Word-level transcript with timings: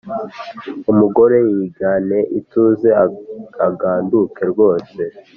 Umugore 0.91 1.37
yigane 1.51 2.19
ituza 2.39 2.89
aganduke 3.67 4.41
rwose, 4.51 4.99